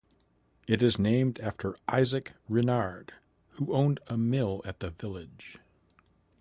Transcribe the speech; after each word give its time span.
It 0.67 0.81
is 0.81 0.97
named 0.97 1.39
after 1.41 1.75
Isaac 1.87 2.33
Rinard, 2.49 3.11
who 3.49 3.71
owned 3.71 3.99
a 4.07 4.17
mill 4.17 4.63
at 4.65 4.79
the 4.79 4.89
village. 4.89 5.59